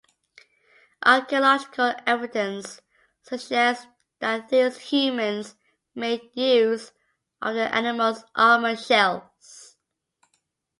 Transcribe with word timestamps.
Archeological 1.05 1.93
evidence 2.07 2.81
suggests 3.21 3.85
that 4.17 4.49
these 4.49 4.79
humans 4.79 5.55
made 5.93 6.21
use 6.33 6.91
of 7.39 7.53
the 7.53 7.71
animal's 7.71 8.23
armored 8.35 8.79
shells. 8.79 9.75